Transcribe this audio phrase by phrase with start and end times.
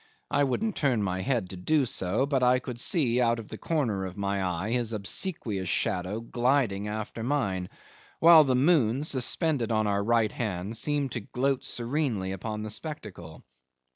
[0.31, 3.57] I wouldn't turn my head to do so; but I could see out of the
[3.59, 7.69] corner of my eye his obsequious shadow gliding after mine,
[8.17, 13.43] while the moon, suspended on our right hand, seemed to gloat serenely upon the spectacle.